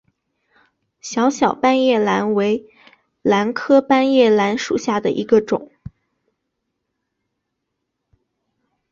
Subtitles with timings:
[0.99, 2.67] 小小斑叶兰为
[3.21, 5.71] 兰科斑叶兰属下的一个种。